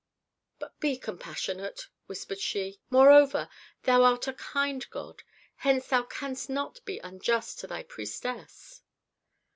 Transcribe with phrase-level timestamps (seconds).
[0.57, 2.81] "But be compassionate," whispered she.
[2.89, 3.47] "Moreover,
[3.83, 5.21] thou art a kind god,
[5.57, 8.81] hence thou canst not be unjust to thy priestess."